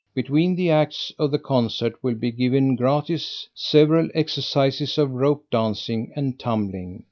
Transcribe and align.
Between 0.15 0.55
the 0.55 0.71
acts 0.71 1.11
of 1.19 1.29
the 1.29 1.37
concert 1.37 1.93
will 2.03 2.15
be 2.15 2.31
given, 2.31 2.75
gratis, 2.75 3.47
several 3.53 4.09
exercises 4.15 4.97
of 4.97 5.11
rope 5.11 5.45
dancing 5.51 6.11
and 6.15 6.39
tumbling. 6.39 6.99